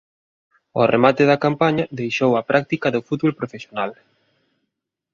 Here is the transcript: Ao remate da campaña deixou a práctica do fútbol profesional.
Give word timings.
Ao 0.75 0.89
remate 0.93 1.23
da 1.31 1.41
campaña 1.45 1.89
deixou 1.99 2.31
a 2.35 2.45
práctica 2.49 2.87
do 2.95 3.05
fútbol 3.07 3.33
profesional. 3.39 3.91